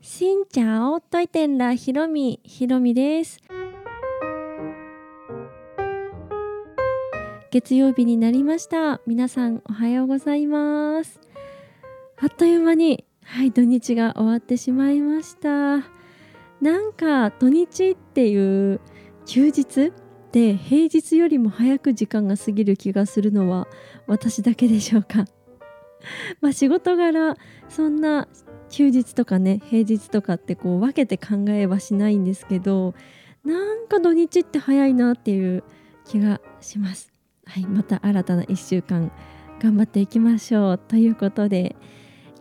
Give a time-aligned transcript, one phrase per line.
[0.00, 3.40] しんちゃおといてんらひろみひろみです。
[7.50, 9.00] 月曜日になりました。
[9.06, 11.18] 皆さんおはようございます。
[12.18, 15.78] あっという間にはい土日が終わってしまいました。
[16.60, 18.80] なんか土日っていう
[19.24, 19.92] 休日
[20.30, 23.66] で平日よりも早く時間が過ぎる気がするのは
[24.06, 25.24] 私だけでしょうか。
[26.40, 27.36] まあ仕事柄
[27.68, 28.28] そんな
[28.70, 32.94] 休日とかね平日とかってこう分けて考えはしないんですけど
[33.44, 35.62] なんか土日って早いなっていう
[36.04, 37.12] 気がします。
[37.44, 39.12] はい、また新たな1週間
[39.60, 41.76] 頑張っていきましょうということで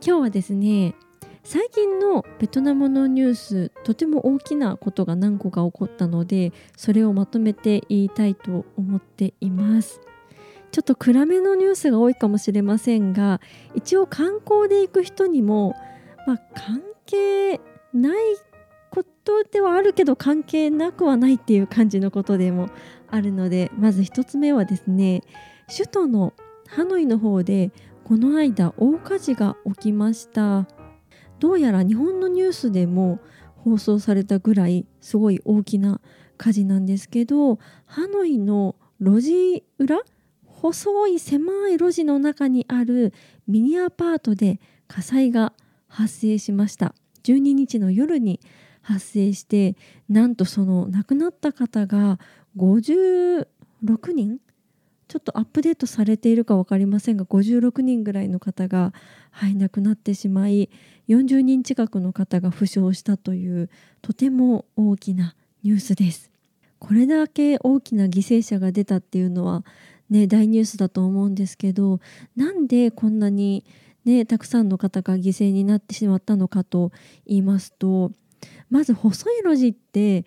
[0.06, 0.96] 今日はですね
[1.44, 10.02] 最近のベトナムのニュースとても大きなことが何個か起こったのでそれをまとめて言いたいと思っています。
[10.72, 13.40] ちょっと暗めのニュースが多いかもしれませんが
[13.76, 15.74] 一応観光で行く人にも、
[16.26, 17.60] まあ、関係
[17.94, 18.16] ない
[18.90, 22.70] ことではあるけど関係なくはないっていう感じのことでも
[23.10, 25.22] あるのでまず1つ目はですね
[25.70, 26.34] 首都の
[26.68, 27.72] ハノイの方で
[28.04, 30.68] この間大火事が起きました。
[31.40, 33.20] どうやら日本のニュースでも
[33.58, 36.00] 放送されたぐらいすごい大きな
[36.38, 40.00] 火事なんですけどハノイの路地裏？
[40.46, 43.14] 細い狭い路地の中にある
[43.48, 45.54] ミニアパートで火災が
[45.96, 46.94] 発生しました
[47.24, 48.42] 12日の夜に
[48.82, 49.76] 発生して
[50.10, 52.20] なんとその亡くなった方が
[52.58, 53.46] 56
[54.14, 54.40] 人
[55.08, 58.92] ちょっとアップデートされているか分かりませんが56人ぐらいの方が、
[59.32, 60.70] はい、亡くなってしまい
[61.08, 63.70] 40人近くの方が負傷したという
[64.02, 66.32] とても大きなニュースです。
[66.80, 69.64] これだけ大きな犠牲者が出たっていうのは
[70.10, 72.00] ね、大ニュースだと思うんですけど
[72.36, 73.64] なんでこんなに、
[74.06, 76.92] ね、たくさんの方が犠牲になってしまったのかと
[77.26, 78.12] 言いますと
[78.70, 80.26] まず細い路地って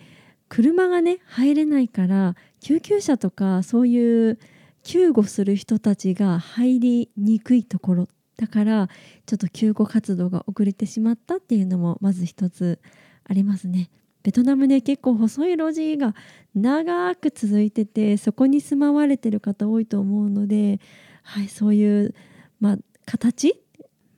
[0.49, 4.39] 車がね入れないから救急車とかそういう
[4.83, 8.89] 救護する人たちが入りにくいところだから
[9.27, 12.81] ちょっと救護活動が遅れてしまったっていうのもまず一つ
[13.25, 13.91] ありますね。
[14.23, 16.15] ベトナムね結構細い路地が
[16.55, 20.81] 長く続いててそこに住まわれてる方多いと思うので、
[21.23, 22.15] はい、そういう、
[22.61, 23.63] まあ、形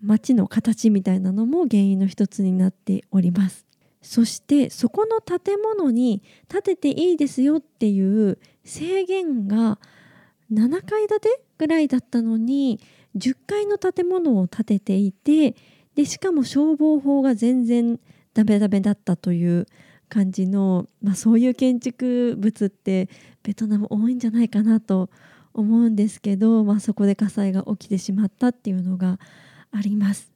[0.02, 3.66] 街の形みたいなのも原因の一つになっております。
[4.02, 9.78] そしてそこの建物に建てていいですよっていう制限が
[10.52, 12.80] 7階建てぐらいだったのに
[13.16, 15.54] 10階の建物を建てていて
[15.94, 18.00] でしかも消防法が全然
[18.32, 19.66] ダメダメだったという
[20.08, 23.08] 感じの、まあ、そういう建築物って
[23.42, 25.10] ベトナム多いんじゃないかなと
[25.52, 29.18] 思うんですけど、まあ、そこで火災が起きてしまったっていうのが
[29.72, 30.30] あります。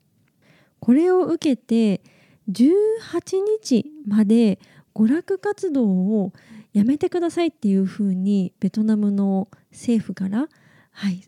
[0.80, 2.02] これを受けて
[2.50, 4.58] 18日まで
[4.94, 6.32] 娯楽活動を
[6.72, 10.48] やめてくださいっていうふうにベトナムの政府から、
[10.92, 11.22] はい、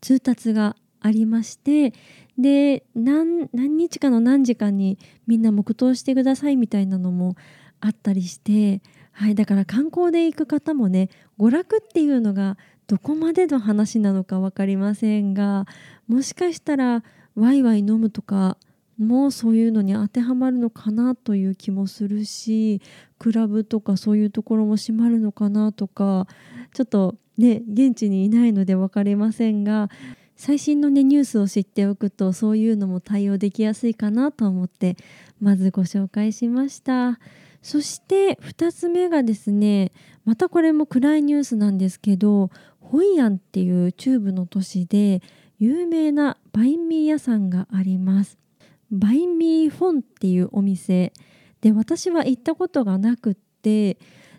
[0.00, 1.92] 通達がありまして
[2.38, 7.36] で何日かの何時間にみんな黙祷してくださいみたいなのも
[7.80, 8.80] あったりして、
[9.12, 12.56] はい、だから観光で行く方もね娯楽っていうのが
[12.86, 15.66] どこまでの話なのか分かりませんが
[16.08, 17.02] もしかしたら
[17.36, 18.56] ワイワイ飲むとか
[18.98, 22.80] もそういうのに当てはまるのかなという気もするし
[23.18, 26.26] クラブとかそういうところも閉まるのかなとか
[26.72, 29.90] ちょっとね現地にいないので分かりませんが
[30.36, 34.96] 最新の、ね、ニュースを知っておくとそういうのも対応できやすいかなと思って
[35.40, 37.18] まずご紹介しました。
[37.62, 39.90] そして2つ目がですね
[40.26, 45.22] またこれも暗いニュースなんですけどホイアンっていう中部の都市で
[45.58, 48.38] 有名なバインミー屋さんがあります。
[48.90, 51.12] バインミーフォンっていうお店。
[51.60, 53.98] で私は行ったことがなくって。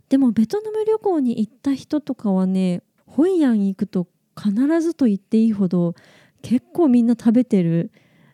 [0.09, 5.95] でもベトナム旅行に行った人とかはねホイアン行くと必ずと言っていいほど
[6.41, 7.91] 結構みんな食べてる、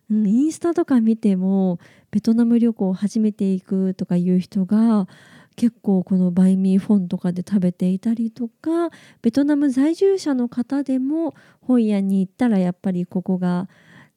[0.10, 1.80] うん、インスタとか見ても
[2.12, 5.08] ベトナム旅行を初めて行くとかいう人が
[5.56, 8.90] 結構このバイミーフォンとかで食べていたりとか
[9.22, 13.68] ベトナム在住者の方でも本屋に行ったらやっぱりここが、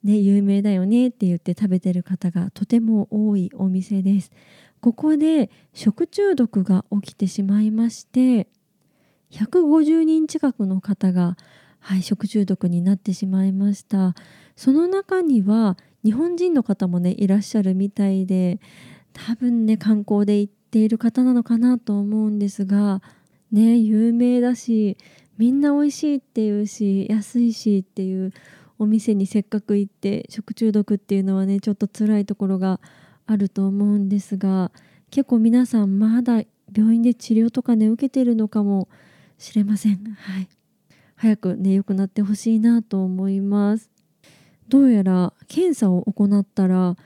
[0.03, 4.31] ね、有名だよねって言って食べてる方がとても多いお店です。
[4.85, 8.49] ここで食中毒が起きてしまいまして
[9.31, 11.39] 150人近くの方が、
[11.81, 14.15] はい、食中毒になってしまいました
[14.57, 18.61] その中には日本人の方もねいらっしゃるみたいで
[19.15, 23.01] 多分ね観光で行っている方なのかなと思うんですが
[23.53, 24.99] ね有名だし
[25.39, 28.33] みんな美味しいっていうし安いしっていう
[28.81, 32.81] お店にせっかく行って食中毒っていうのはねちょっと辛いところが
[33.25, 34.73] あると思うんですが
[35.13, 36.43] 結構皆さんまだ
[36.77, 38.89] 病院で治療とかね受けてるのかも
[39.39, 40.03] しれません。
[40.19, 40.49] はい、
[41.15, 43.91] 早くね良くなってほしいなと思います。
[44.69, 46.97] どうやら検査を行ったら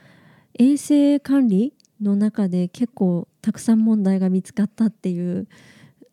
[0.57, 5.47] 衛生管理の中で結構たくさん問題が見つかったっていう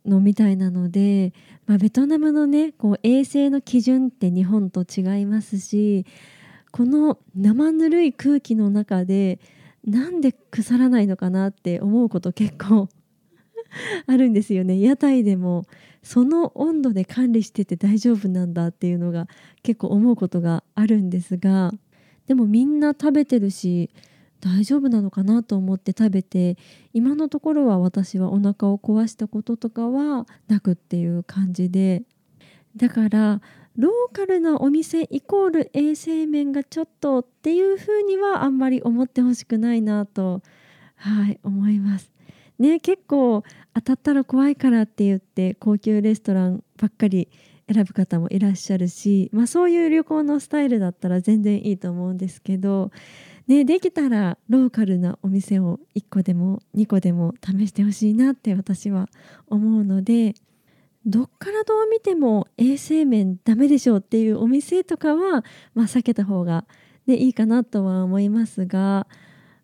[0.05, 1.33] のみたいなので、
[1.67, 6.07] まあ、ベトナムのねこう衛生の基準って日本と違いますし
[6.71, 9.41] この生ぬるい空気の中で
[9.85, 12.89] なんで腐らないのかなって思うこと結構
[14.07, 14.81] あるんですよね。
[14.81, 15.65] 屋台でも
[16.03, 19.27] その温度で管理してて大丈夫なんだっていうのが
[19.63, 21.73] 結構思うことがあるんですが
[22.27, 23.91] でもみんな食べてるし
[24.41, 26.57] 大丈夫なのかなと思って食べて
[26.93, 32.03] 今のところは私はお腹を壊したこととかはなくっていう感じで
[32.77, 33.41] だから
[33.77, 40.43] ローカルなお店イコール衛生面がちょっとっていうふうにはあんまり思ってほしくないなと
[40.97, 42.11] はい思います。
[42.59, 43.43] ね結構
[43.75, 47.29] 当たったら怖いからって言って高級レストランばっかり
[47.73, 52.91] 選ぶ方もいらっしゃるし、まあ、そういう旅行のスタイルだったら全然いいと思うんですけど
[53.47, 59.09] ね、できたらローカルなお店を1個でも2個でも試してほしいなって私は
[59.47, 60.35] 思うので
[61.05, 65.45] どっからどう見ても衛生面ダメでしょうっていうお店とかは、
[65.75, 66.65] まあ、避けた方が、
[67.07, 69.07] ね、いいかなとは思いますが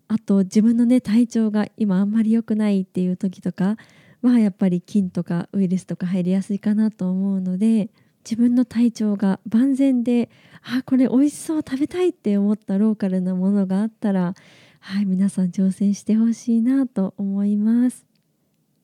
[0.07, 3.77] あと自分のね体調が今あんまり良くないっていう時とか
[4.23, 7.91] はやっぱり菌とかウイルスとか入りやすいかなと思うので
[8.25, 10.31] 自分の体調が万全で
[10.63, 14.35] あこれ美味しそう食べたいって思ったローカルなものがあったら
[14.81, 18.05] はい皆さん挑戦してほしいなと思います。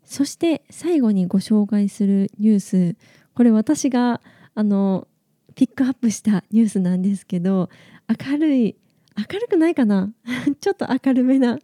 [0.04, 2.96] そして最後にご紹介するニュース。
[3.34, 4.20] これ私が
[4.54, 5.06] あの
[5.54, 7.68] ピックアップしたニュースなんですけど
[8.08, 8.76] 明るい
[9.16, 10.12] 明るくないかな？
[10.60, 11.58] ちょっと明るめな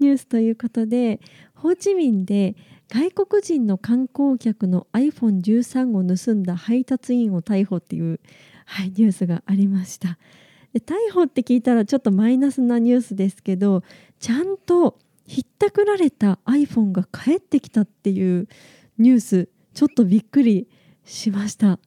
[0.00, 1.20] ニュースということで
[1.54, 2.56] ホーチミンで
[2.88, 8.20] 外国人の観光客の iPhone13 を盗んだ配達員を逮捕っていう、
[8.64, 10.18] はい、ニュースがありました。
[10.72, 13.82] で逮捕って聞いたらちょっとマイナスなニュースですけど
[14.20, 18.46] ちゃんとひったくられた iPhone が返ってきたっていう
[18.98, 20.68] ニュースちょっとびっくり
[21.04, 21.78] しました。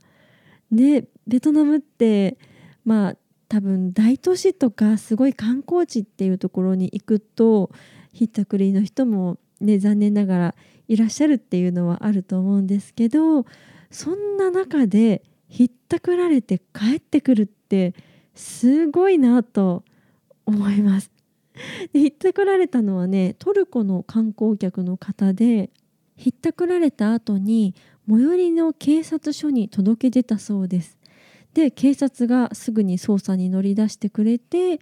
[0.72, 2.38] ねベトナムって
[2.84, 3.16] まあ
[3.48, 7.72] 多分大都市とかすごい観光地っていうところに行くと
[8.14, 10.56] ひったくりの人もね残念ながら
[10.90, 13.46] いらっしゃるっていうのはあると思うんですけど
[13.92, 17.94] そんな中でひったくられて帰ってくるって
[18.36, 19.84] すごいなと
[20.46, 21.12] 思います。
[21.94, 25.70] でひったくられたのはねトルコの観光客の方で
[26.16, 27.76] ひったくられた後に
[28.10, 30.98] 最寄りの警察署に届け出たそうです。
[31.54, 34.80] で警察がすぐに捜査に乗り出してくれて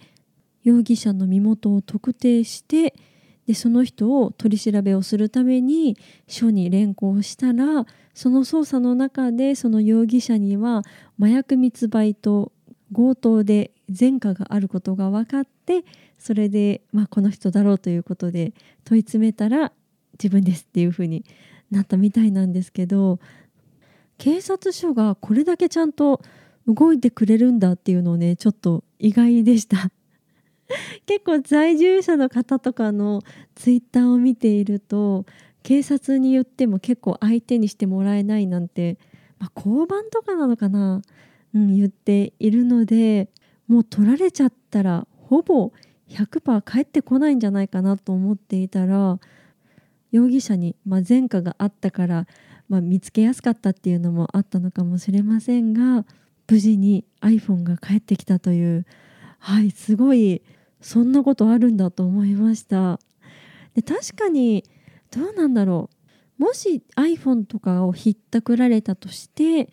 [0.64, 2.94] 容疑者の身元を特定して
[3.48, 5.98] でその人を取り調べをするために
[6.28, 10.84] 署に連行したらその捜査の中でその容疑者には
[11.20, 12.52] 麻薬密売と
[12.94, 15.86] 強盗で前科があることが分かって
[16.20, 18.54] それで、まあ、この人だろうということで
[18.84, 19.72] 問い詰めたら
[20.14, 21.24] 自分ですっていうふうに
[21.72, 23.20] なったみたいなんですけど
[24.18, 26.22] 警察署がこれだけちゃんと
[26.68, 29.90] 動いてくれるんだっていうのをねちょっと意外でした。
[31.06, 33.22] 結構在住者の方とかの
[33.56, 35.26] ツイッターを見ていると
[35.64, 38.98] 警察に言っても結構相手にしてもらえないなんて、
[39.40, 41.02] まあ、交番とかなのかな、
[41.54, 43.30] うん、言っているので
[43.68, 45.72] もう取られちゃったらほぼ
[46.10, 49.20] 100%返ってこないんじゃないかなと思っていたら
[50.12, 52.28] 容疑者に、まあ、前科があったから、
[52.70, 56.06] まあ、見つけやすかったっていうのもあったのかもしれませんが
[56.50, 58.86] 無事に iPhone が返ってきたという
[59.40, 60.42] はいすごい
[60.82, 63.00] そんなことあるんだと思いました。
[63.76, 64.64] で確かに
[65.12, 65.90] どうなんだろ
[66.40, 66.44] う。
[66.44, 69.70] もし iPhone とかをひったくられたとして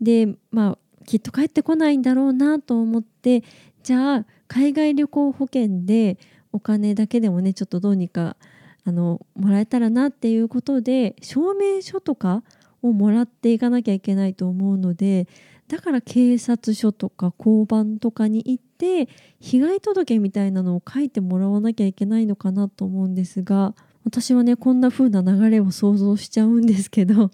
[0.00, 3.44] でまあきっと帰ってこないんだろうなと思って
[3.82, 6.18] じゃあ海外旅行保険で
[6.52, 8.36] お金だけでもねちょっとどうにか
[8.84, 12.42] あのもらえたらなっていうことで証明書とか
[12.82, 15.28] をもらっていかなきゃいけないと思うので
[15.68, 19.08] だから警察署とか交番とかに行って
[19.40, 27.30] 被害届みたいなのを書いてもらわなきゃいけないのかなと思うんですが私はねこんな風な流れを想像しちゃうんですけど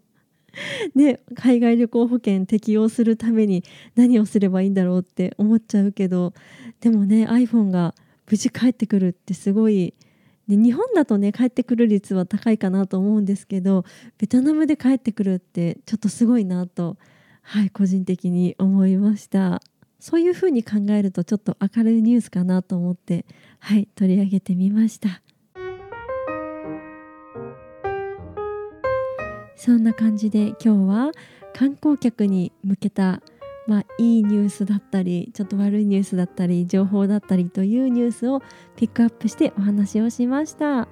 [0.95, 6.35] ね、海外旅行保険適用するために何をすればいいんだろうって思っちゃうけど
[6.81, 7.95] でもね iPhone が
[8.31, 9.95] 無事帰ってくるってすごい
[10.49, 13.85] で日本だとね帰ってくる率は高いかなと思うんですけど
[14.19, 16.97] ベトナムで帰ってくるってちょっとすごいなと
[17.43, 19.61] はい個人的に思いました。
[20.01, 23.25] そういうふうに考えるとちょっと明るいニュースかなと思って
[23.61, 25.23] はい取り上げてみました。
[29.57, 31.13] そんな感じで今日は
[31.55, 33.23] 観光客に向けた
[33.67, 38.43] まあ、いいニュースだったりちょっと悪いニュースだったり情報だったりというニュースを
[38.77, 40.89] ピックアップしてお話をしました。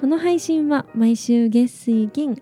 [0.00, 2.40] この配信は毎週月水金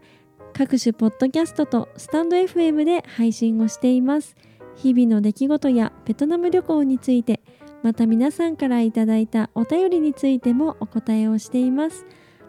[0.57, 4.35] 各種ポッドキャストとスタンド FM で配信をしています。
[4.75, 7.43] 日々の出来事やベトナム旅行について
[7.83, 12.07] また皆さんからいただいたお便りについてもお答えをしています。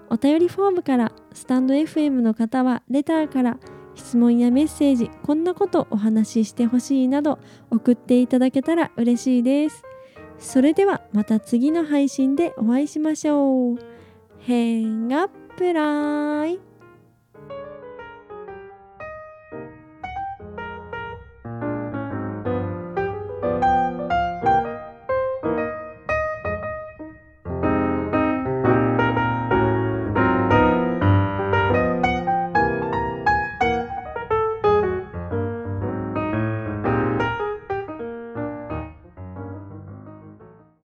[0.09, 3.57] お便りフォームからスタンド FM の方はレターから
[3.93, 7.39] 質問やメッセージこんなことお話ししてほしいなど
[7.71, 9.83] 送っていただけたら嬉しいです。
[10.39, 13.77] それではまた次の配信でお会いしましょう。
[14.39, 16.66] 変がプライ